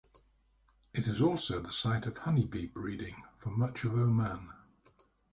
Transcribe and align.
It 0.95 1.07
is 1.07 1.21
also 1.21 1.59
the 1.61 1.71
site 1.71 2.07
of 2.07 2.17
honey 2.17 2.47
bee 2.47 2.65
breeding 2.65 3.17
for 3.37 3.51
much 3.51 3.83
of 3.83 3.93
Oman. 3.93 4.49